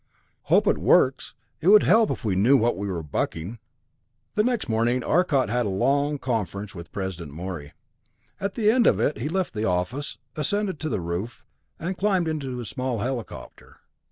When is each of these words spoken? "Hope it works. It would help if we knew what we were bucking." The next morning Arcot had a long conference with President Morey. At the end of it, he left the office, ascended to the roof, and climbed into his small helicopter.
"Hope 0.45 0.65
it 0.65 0.79
works. 0.79 1.35
It 1.59 1.67
would 1.67 1.83
help 1.83 2.09
if 2.09 2.25
we 2.25 2.35
knew 2.35 2.57
what 2.57 2.75
we 2.75 2.87
were 2.87 3.03
bucking." 3.03 3.59
The 4.33 4.41
next 4.43 4.67
morning 4.67 5.03
Arcot 5.03 5.51
had 5.51 5.67
a 5.67 5.69
long 5.69 6.17
conference 6.17 6.73
with 6.73 6.91
President 6.91 7.31
Morey. 7.33 7.73
At 8.39 8.55
the 8.55 8.71
end 8.71 8.87
of 8.87 8.99
it, 8.99 9.19
he 9.19 9.29
left 9.29 9.53
the 9.53 9.65
office, 9.65 10.17
ascended 10.35 10.79
to 10.79 10.89
the 10.89 10.99
roof, 11.01 11.45
and 11.77 11.95
climbed 11.95 12.27
into 12.27 12.57
his 12.57 12.67
small 12.67 12.97
helicopter. 12.97 13.77